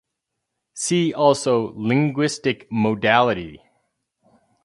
[0.73, 3.61] See also Linguistic modality.